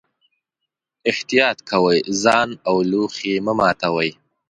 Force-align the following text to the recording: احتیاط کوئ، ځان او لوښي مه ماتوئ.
احتیاط 1.09 1.57
کوئ، 1.69 1.99
ځان 2.23 2.49
او 2.67 2.75
لوښي 2.89 3.33
مه 3.45 3.53
ماتوئ. 3.59 4.11